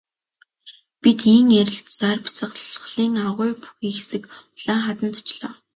Бид 1.01 1.19
ийн 1.33 1.47
ярилцсаар 1.61 2.19
бясалгалын 2.25 3.13
агуй 3.27 3.51
бүхий 3.61 3.93
хэсэг 3.95 4.23
улаан 4.55 4.81
хаданд 4.85 5.15
очлоо. 5.21 5.51